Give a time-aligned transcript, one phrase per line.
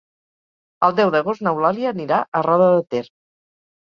[0.87, 3.03] El deu d'agost n'Eulàlia anirà a Roda de Ter.